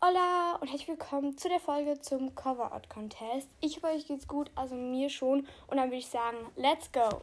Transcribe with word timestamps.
Hola 0.00 0.54
und 0.60 0.68
herzlich 0.68 0.86
willkommen 0.86 1.36
zu 1.36 1.48
der 1.48 1.58
Folge 1.58 2.00
zum 2.00 2.32
Cover 2.36 2.70
Art 2.70 2.88
Contest. 2.88 3.48
Ich 3.60 3.78
hoffe, 3.78 3.88
euch 3.88 4.06
geht's 4.06 4.28
gut, 4.28 4.48
also 4.54 4.76
mir 4.76 5.10
schon. 5.10 5.40
Und 5.66 5.76
dann 5.76 5.88
würde 5.88 5.96
ich 5.96 6.06
sagen, 6.06 6.36
let's 6.54 6.92
go! 6.92 7.22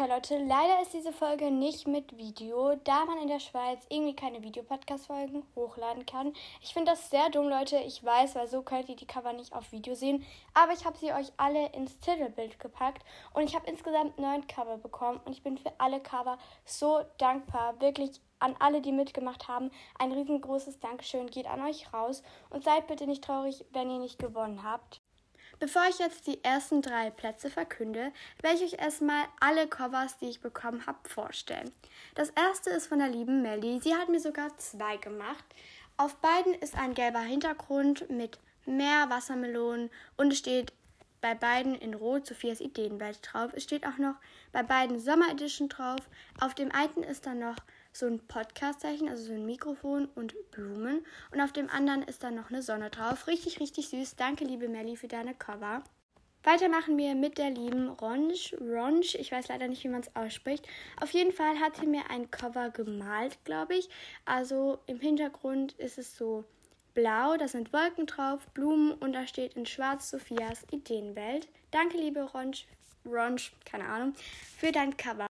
Okay, 0.00 0.08
Leute, 0.08 0.38
leider 0.38 0.80
ist 0.80 0.94
diese 0.94 1.12
Folge 1.12 1.50
nicht 1.50 1.86
mit 1.86 2.16
Video, 2.16 2.74
da 2.84 3.04
man 3.04 3.18
in 3.18 3.28
der 3.28 3.38
Schweiz 3.38 3.84
irgendwie 3.90 4.16
keine 4.16 4.42
Videopodcast-Folgen 4.42 5.42
hochladen 5.54 6.06
kann. 6.06 6.32
Ich 6.62 6.72
finde 6.72 6.92
das 6.92 7.10
sehr 7.10 7.28
dumm, 7.28 7.50
Leute. 7.50 7.76
Ich 7.76 8.02
weiß, 8.02 8.34
weil 8.34 8.46
so 8.46 8.62
könnt 8.62 8.88
ihr 8.88 8.96
die 8.96 9.06
Cover 9.06 9.34
nicht 9.34 9.52
auf 9.52 9.72
Video 9.72 9.94
sehen. 9.94 10.24
Aber 10.54 10.72
ich 10.72 10.86
habe 10.86 10.96
sie 10.96 11.12
euch 11.12 11.30
alle 11.36 11.66
ins 11.72 11.98
Titelbild 11.98 12.58
gepackt 12.58 13.04
und 13.34 13.42
ich 13.42 13.54
habe 13.54 13.68
insgesamt 13.68 14.18
neun 14.18 14.46
Cover 14.46 14.78
bekommen 14.78 15.20
und 15.26 15.32
ich 15.32 15.42
bin 15.42 15.58
für 15.58 15.72
alle 15.76 16.00
Cover 16.00 16.38
so 16.64 17.02
dankbar. 17.18 17.78
Wirklich 17.82 18.22
an 18.38 18.56
alle, 18.58 18.80
die 18.80 18.92
mitgemacht 18.92 19.48
haben, 19.48 19.70
ein 19.98 20.12
riesengroßes 20.12 20.80
Dankeschön 20.80 21.26
geht 21.26 21.46
an 21.46 21.62
euch 21.62 21.92
raus 21.92 22.22
und 22.48 22.64
seid 22.64 22.86
bitte 22.86 23.06
nicht 23.06 23.22
traurig, 23.22 23.66
wenn 23.72 23.90
ihr 23.90 23.98
nicht 23.98 24.18
gewonnen 24.18 24.62
habt. 24.62 25.02
Bevor 25.60 25.82
ich 25.90 25.98
jetzt 25.98 26.26
die 26.26 26.42
ersten 26.42 26.80
drei 26.80 27.10
Plätze 27.10 27.50
verkünde, 27.50 28.12
werde 28.40 28.56
ich 28.56 28.72
euch 28.72 28.80
erstmal 28.80 29.26
alle 29.40 29.68
Covers, 29.68 30.16
die 30.16 30.30
ich 30.30 30.40
bekommen 30.40 30.86
habe, 30.86 31.06
vorstellen. 31.06 31.70
Das 32.14 32.30
erste 32.30 32.70
ist 32.70 32.86
von 32.86 32.98
der 32.98 33.08
lieben 33.08 33.42
Melly. 33.42 33.78
Sie 33.82 33.94
hat 33.94 34.08
mir 34.08 34.20
sogar 34.20 34.56
zwei 34.56 34.96
gemacht. 34.96 35.44
Auf 35.98 36.16
beiden 36.16 36.54
ist 36.54 36.78
ein 36.78 36.94
gelber 36.94 37.20
Hintergrund 37.20 38.08
mit 38.08 38.38
mehr 38.64 39.10
Wassermelonen 39.10 39.90
und 40.16 40.32
es 40.32 40.38
steht 40.38 40.72
bei 41.20 41.34
beiden 41.34 41.74
in 41.74 41.92
Rot 41.92 42.26
Sophias 42.26 42.60
Ideenwelt 42.60 43.18
drauf. 43.22 43.50
Es 43.54 43.64
steht 43.64 43.86
auch 43.86 43.98
noch 43.98 44.14
bei 44.52 44.62
beiden 44.62 44.98
Sommer 44.98 45.30
Edition 45.30 45.68
drauf. 45.68 46.00
Auf 46.40 46.54
dem 46.54 46.72
einen 46.72 47.02
ist 47.02 47.26
dann 47.26 47.40
noch 47.40 47.56
so 47.92 48.06
ein 48.06 48.20
Podcast-Zeichen, 48.20 49.08
also 49.08 49.24
so 49.24 49.32
ein 49.32 49.46
Mikrofon 49.46 50.08
und 50.14 50.34
Blumen. 50.50 51.04
Und 51.32 51.40
auf 51.40 51.52
dem 51.52 51.68
anderen 51.70 52.02
ist 52.02 52.22
dann 52.22 52.34
noch 52.34 52.50
eine 52.50 52.62
Sonne 52.62 52.90
drauf. 52.90 53.26
Richtig, 53.26 53.60
richtig 53.60 53.88
süß. 53.88 54.16
Danke, 54.16 54.44
liebe 54.44 54.68
Melli, 54.68 54.96
für 54.96 55.08
deine 55.08 55.34
Cover. 55.34 55.82
Weiter 56.42 56.70
machen 56.70 56.96
wir 56.96 57.14
mit 57.14 57.36
der 57.36 57.50
lieben 57.50 57.88
Ronch. 57.88 58.56
Ronch, 58.58 59.14
ich 59.14 59.30
weiß 59.30 59.48
leider 59.48 59.68
nicht, 59.68 59.84
wie 59.84 59.88
man 59.88 60.00
es 60.00 60.16
ausspricht. 60.16 60.66
Auf 61.00 61.10
jeden 61.10 61.32
Fall 61.32 61.60
hat 61.60 61.76
sie 61.76 61.86
mir 61.86 62.08
ein 62.08 62.30
Cover 62.30 62.70
gemalt, 62.70 63.38
glaube 63.44 63.74
ich. 63.74 63.90
Also 64.24 64.78
im 64.86 65.00
Hintergrund 65.00 65.72
ist 65.72 65.98
es 65.98 66.16
so 66.16 66.44
blau, 66.94 67.36
da 67.36 67.46
sind 67.46 67.72
Wolken 67.72 68.06
drauf, 68.06 68.46
Blumen 68.54 68.92
und 68.92 69.12
da 69.12 69.26
steht 69.26 69.54
in 69.54 69.66
schwarz 69.66 70.10
Sophias 70.10 70.64
Ideenwelt. 70.70 71.48
Danke, 71.70 71.98
liebe 71.98 72.22
Ronch, 72.22 72.66
Ronch, 73.04 73.52
keine 73.64 73.86
Ahnung, 73.86 74.14
für 74.56 74.72
dein 74.72 74.96
Cover. 74.96 75.29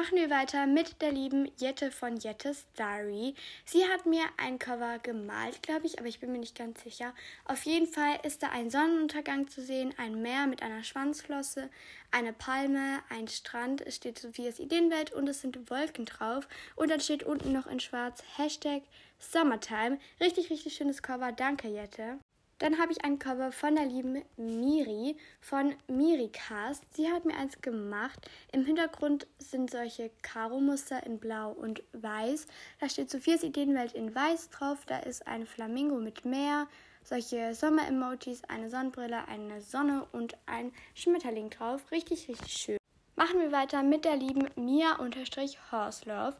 Machen 0.00 0.16
wir 0.16 0.30
weiter 0.30 0.64
mit 0.64 1.02
der 1.02 1.12
lieben 1.12 1.52
Jette 1.58 1.90
von 1.90 2.16
Jettes 2.16 2.64
Diary. 2.78 3.34
Sie 3.66 3.84
hat 3.84 4.06
mir 4.06 4.22
ein 4.38 4.58
Cover 4.58 4.98
gemalt, 4.98 5.62
glaube 5.62 5.84
ich, 5.84 5.98
aber 5.98 6.08
ich 6.08 6.20
bin 6.20 6.32
mir 6.32 6.38
nicht 6.38 6.56
ganz 6.56 6.82
sicher. 6.82 7.12
Auf 7.44 7.66
jeden 7.66 7.86
Fall 7.86 8.18
ist 8.22 8.42
da 8.42 8.48
ein 8.48 8.70
Sonnenuntergang 8.70 9.48
zu 9.48 9.60
sehen, 9.60 9.92
ein 9.98 10.22
Meer 10.22 10.46
mit 10.46 10.62
einer 10.62 10.84
Schwanzflosse, 10.84 11.68
eine 12.12 12.32
Palme, 12.32 13.00
ein 13.10 13.28
Strand. 13.28 13.82
Es 13.82 13.96
steht 13.96 14.18
Sophias 14.18 14.58
Ideenwelt 14.58 15.12
und 15.12 15.28
es 15.28 15.42
sind 15.42 15.68
Wolken 15.68 16.06
drauf. 16.06 16.48
Und 16.76 16.90
dann 16.90 17.00
steht 17.00 17.22
unten 17.22 17.52
noch 17.52 17.66
in 17.66 17.78
schwarz 17.78 18.22
Hashtag 18.38 18.84
Summertime. 19.18 19.98
Richtig, 20.18 20.48
richtig 20.48 20.76
schönes 20.76 21.02
Cover. 21.02 21.30
Danke, 21.30 21.68
Jette. 21.68 22.20
Dann 22.60 22.78
habe 22.78 22.92
ich 22.92 23.02
ein 23.04 23.18
Cover 23.18 23.52
von 23.52 23.74
der 23.74 23.86
lieben 23.86 24.22
Miri 24.36 25.16
von 25.40 25.74
Miricast. 25.88 26.84
Sie 26.94 27.10
hat 27.10 27.24
mir 27.24 27.34
eins 27.34 27.58
gemacht. 27.62 28.30
Im 28.52 28.66
Hintergrund 28.66 29.26
sind 29.38 29.70
solche 29.70 30.10
Karo-Muster 30.20 31.04
in 31.06 31.18
Blau 31.18 31.52
und 31.52 31.82
Weiß. 31.92 32.46
Da 32.78 32.90
steht 32.90 33.08
Sophias 33.08 33.42
Ideenwelt 33.42 33.94
in 33.94 34.14
Weiß 34.14 34.50
drauf. 34.50 34.84
Da 34.86 34.98
ist 34.98 35.26
ein 35.26 35.46
Flamingo 35.46 35.96
mit 35.96 36.26
Meer, 36.26 36.68
solche 37.02 37.54
Sommer-Emojis, 37.54 38.42
eine 38.44 38.68
Sonnenbrille, 38.68 39.26
eine 39.26 39.62
Sonne 39.62 40.06
und 40.12 40.36
ein 40.44 40.70
Schmetterling 40.94 41.48
drauf. 41.48 41.90
Richtig, 41.90 42.28
richtig 42.28 42.52
schön. 42.52 42.76
Machen 43.16 43.40
wir 43.40 43.52
weiter 43.52 43.82
mit 43.82 44.04
der 44.04 44.16
lieben 44.16 44.50
Mia-Horselove. 44.56 46.36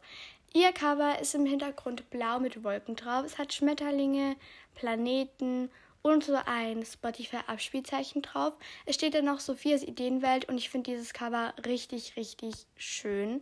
Ihr 0.53 0.71
Cover 0.71 1.19
ist 1.19 1.33
im 1.33 1.47
Hintergrund 1.47 2.11
blau 2.11 2.39
mit 2.39 2.63
Wolken 2.63 2.95
drauf. 2.95 3.25
Es 3.25 3.39
hat 3.39 3.53
Schmetterlinge, 3.53 4.35
Planeten 4.75 5.71
und 6.01 6.23
so 6.23 6.37
ein 6.45 6.85
Spotify-Abspielzeichen 6.85 8.21
drauf. 8.21 8.53
Es 8.85 8.95
steht 8.95 9.13
dann 9.13 9.25
noch 9.25 9.39
Sophias 9.39 9.83
Ideenwelt 9.83 10.49
und 10.49 10.57
ich 10.57 10.69
finde 10.69 10.91
dieses 10.91 11.13
Cover 11.13 11.53
richtig, 11.65 12.15
richtig 12.15 12.67
schön. 12.75 13.41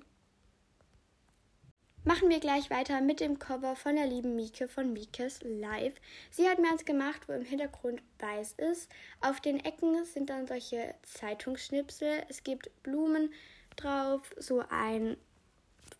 Machen 2.05 2.29
wir 2.29 2.39
gleich 2.39 2.69
weiter 2.69 3.01
mit 3.01 3.19
dem 3.19 3.39
Cover 3.39 3.75
von 3.75 3.95
der 3.95 4.07
lieben 4.07 4.35
Mieke 4.35 4.67
von 4.67 4.93
Miekes 4.93 5.41
Live. 5.43 5.95
Sie 6.31 6.47
hat 6.47 6.57
mir 6.57 6.71
eins 6.71 6.85
gemacht, 6.85 7.27
wo 7.27 7.33
im 7.33 7.43
Hintergrund 7.43 8.01
weiß 8.19 8.53
ist. 8.53 8.89
Auf 9.19 9.41
den 9.41 9.63
Ecken 9.63 10.05
sind 10.05 10.29
dann 10.29 10.47
solche 10.47 10.95
Zeitungsschnipsel. 11.03 12.23
Es 12.29 12.43
gibt 12.43 12.71
Blumen 12.83 13.33
drauf, 13.75 14.33
so 14.37 14.63
ein 14.69 15.17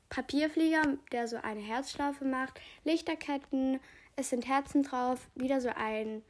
Papierflieger, 0.09 0.97
der 1.11 1.27
so 1.27 1.37
eine 1.37 1.61
Herzschlaufe 1.61 2.25
macht, 2.25 2.59
Lichterketten, 2.83 3.79
es 4.15 4.29
sind 4.29 4.47
Herzen 4.47 4.83
drauf, 4.83 5.27
wieder 5.35 5.61
so 5.61 5.69
ein 5.75 6.23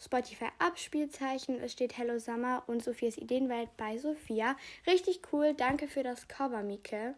Spotify-Abspielzeichen. 0.00 1.60
Es 1.60 1.72
steht 1.72 1.96
Hello 1.96 2.18
Summer 2.18 2.62
und 2.66 2.82
Sophias 2.82 3.16
Ideenwelt 3.16 3.76
bei 3.76 3.98
Sophia. 3.98 4.56
Richtig 4.86 5.20
cool. 5.32 5.54
Danke 5.54 5.88
für 5.88 6.02
das 6.02 6.28
Cover, 6.28 6.62
Mike. 6.62 7.14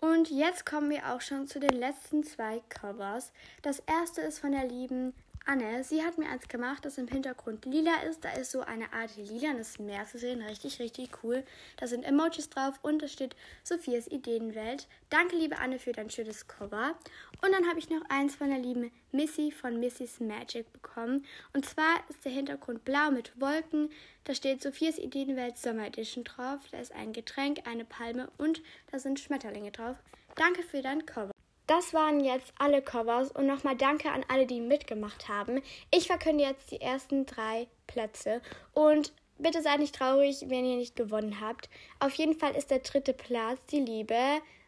Und 0.00 0.30
jetzt 0.30 0.64
kommen 0.64 0.90
wir 0.90 1.12
auch 1.12 1.20
schon 1.20 1.46
zu 1.46 1.60
den 1.60 1.78
letzten 1.78 2.24
zwei 2.24 2.62
Covers. 2.70 3.32
Das 3.62 3.80
erste 3.80 4.22
ist 4.22 4.38
von 4.38 4.52
der 4.52 4.66
lieben 4.66 5.12
Anne, 5.46 5.82
sie 5.82 6.02
hat 6.04 6.18
mir 6.18 6.28
eins 6.28 6.46
gemacht, 6.48 6.84
das 6.84 6.98
im 6.98 7.08
Hintergrund 7.08 7.64
lila 7.64 8.02
ist. 8.08 8.24
Da 8.24 8.32
ist 8.32 8.52
so 8.52 8.60
eine 8.60 8.92
Art 8.92 9.16
lilanes 9.16 9.78
Meer 9.78 10.06
zu 10.06 10.18
sehen. 10.18 10.42
Richtig, 10.42 10.78
richtig 10.78 11.10
cool. 11.22 11.44
Da 11.78 11.86
sind 11.86 12.04
Emojis 12.04 12.50
drauf 12.50 12.78
und 12.82 13.02
es 13.02 13.12
steht 13.12 13.34
Sophias 13.64 14.06
Ideenwelt. 14.06 14.86
Danke, 15.08 15.36
liebe 15.36 15.58
Anne, 15.58 15.78
für 15.78 15.92
dein 15.92 16.10
schönes 16.10 16.46
Cover. 16.46 16.94
Und 17.42 17.52
dann 17.52 17.66
habe 17.68 17.78
ich 17.78 17.90
noch 17.90 18.02
eins 18.10 18.36
von 18.36 18.50
der 18.50 18.58
lieben 18.58 18.92
Missy 19.12 19.50
von 19.50 19.80
Missy's 19.80 20.20
Magic 20.20 20.72
bekommen. 20.72 21.24
Und 21.52 21.66
zwar 21.66 21.96
ist 22.08 22.24
der 22.24 22.32
Hintergrund 22.32 22.84
blau 22.84 23.10
mit 23.10 23.32
Wolken. 23.40 23.90
Da 24.24 24.34
steht 24.34 24.62
Sophias 24.62 24.98
Ideenwelt 24.98 25.58
Sommer 25.58 25.86
Edition 25.86 26.22
drauf. 26.22 26.60
Da 26.70 26.78
ist 26.78 26.92
ein 26.92 27.12
Getränk, 27.12 27.66
eine 27.66 27.84
Palme 27.84 28.30
und 28.38 28.62
da 28.92 28.98
sind 28.98 29.18
Schmetterlinge 29.18 29.72
drauf. 29.72 29.96
Danke 30.36 30.62
für 30.62 30.82
dein 30.82 31.06
Cover. 31.06 31.32
Das 31.70 31.94
waren 31.94 32.18
jetzt 32.18 32.52
alle 32.58 32.82
Covers 32.82 33.30
und 33.30 33.46
nochmal 33.46 33.76
danke 33.76 34.10
an 34.10 34.24
alle, 34.26 34.44
die 34.44 34.60
mitgemacht 34.60 35.28
haben. 35.28 35.62
Ich 35.92 36.08
verkünde 36.08 36.42
jetzt 36.42 36.72
die 36.72 36.80
ersten 36.80 37.26
drei 37.26 37.68
Plätze 37.86 38.42
und 38.72 39.12
bitte 39.38 39.62
seid 39.62 39.78
nicht 39.78 39.94
traurig, 39.94 40.46
wenn 40.48 40.64
ihr 40.64 40.78
nicht 40.78 40.96
gewonnen 40.96 41.40
habt. 41.40 41.70
Auf 42.00 42.14
jeden 42.14 42.34
Fall 42.34 42.56
ist 42.56 42.72
der 42.72 42.80
dritte 42.80 43.12
Platz 43.12 43.60
die 43.70 43.78
liebe 43.78 44.18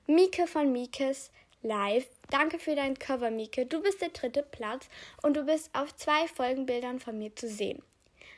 Mieke 0.07 0.47
von 0.47 0.71
Miekes 0.71 1.33
Live. 1.63 2.07
Danke 2.31 2.61
für 2.61 2.77
dein 2.77 2.97
Cover, 2.97 3.33
Mieke. 3.33 3.67
Du 3.67 3.83
bist 3.83 4.01
der 4.01 4.11
dritte 4.11 4.45
Platz 4.45 4.89
und 5.25 5.37
du 5.37 5.45
bist 5.45 5.71
auf 5.73 5.97
zwei 5.97 6.29
Folgenbildern 6.29 7.01
von 7.01 7.19
mir 7.19 7.34
zu 7.34 7.49
sehen. 7.49 7.83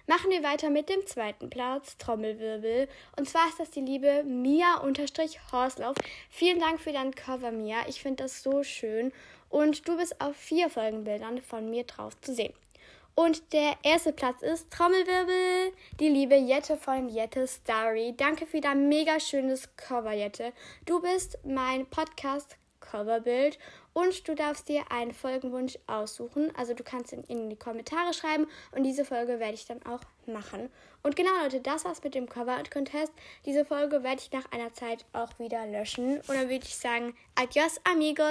Machen 0.06 0.30
wir 0.30 0.42
weiter 0.42 0.68
mit 0.68 0.90
dem 0.90 1.06
zweiten 1.06 1.48
Platz, 1.48 1.96
Trommelwirbel. 1.96 2.88
Und 3.16 3.26
zwar 3.26 3.48
ist 3.48 3.58
das 3.58 3.70
die 3.70 3.80
liebe 3.80 4.22
Mia-Horslauf. 4.24 5.96
Vielen 6.28 6.60
Dank 6.60 6.78
für 6.78 6.92
dein 6.92 7.14
Cover, 7.14 7.50
Mia. 7.50 7.78
Ich 7.88 8.02
finde 8.02 8.24
das 8.24 8.42
so 8.42 8.62
schön. 8.62 9.12
Und 9.48 9.88
du 9.88 9.96
bist 9.96 10.20
auf 10.20 10.36
vier 10.36 10.68
Folgenbildern 10.68 11.40
von 11.40 11.70
mir 11.70 11.84
drauf 11.84 12.20
zu 12.20 12.34
sehen. 12.34 12.52
Und 13.14 13.52
der 13.54 13.76
erste 13.82 14.12
Platz 14.12 14.42
ist 14.42 14.70
Trommelwirbel, 14.70 15.72
die 16.00 16.08
liebe 16.08 16.34
Jette 16.34 16.76
von 16.76 17.08
Jette 17.08 17.46
Starry. 17.46 18.12
Danke 18.16 18.44
für 18.44 18.60
dein 18.60 18.88
mega 18.88 19.18
schönes 19.20 19.74
Cover, 19.76 20.12
Jette. 20.12 20.52
Du 20.84 21.00
bist 21.00 21.38
mein 21.44 21.86
Podcast 21.86 22.56
Coverbild 22.94 23.58
und 23.92 24.26
du 24.28 24.34
darfst 24.34 24.68
dir 24.68 24.84
einen 24.90 25.12
Folgenwunsch 25.12 25.78
aussuchen. 25.86 26.52
Also 26.56 26.74
du 26.74 26.84
kannst 26.84 27.12
ihn 27.12 27.24
in 27.26 27.50
die 27.50 27.56
Kommentare 27.56 28.14
schreiben 28.14 28.46
und 28.72 28.84
diese 28.84 29.04
Folge 29.04 29.40
werde 29.40 29.54
ich 29.54 29.66
dann 29.66 29.84
auch 29.84 30.00
machen. 30.26 30.70
Und 31.02 31.16
genau 31.16 31.30
Leute, 31.42 31.60
das 31.60 31.84
war's 31.84 32.02
mit 32.02 32.14
dem 32.14 32.28
Cover 32.28 32.52
Art 32.52 32.70
Contest. 32.70 33.12
Diese 33.44 33.64
Folge 33.64 34.02
werde 34.02 34.22
ich 34.22 34.32
nach 34.32 34.50
einer 34.52 34.72
Zeit 34.72 35.04
auch 35.12 35.38
wieder 35.38 35.66
löschen. 35.66 36.16
Und 36.16 36.28
dann 36.28 36.48
würde 36.48 36.64
ich 36.64 36.76
sagen, 36.76 37.14
adios 37.34 37.80
amigos. 37.84 38.24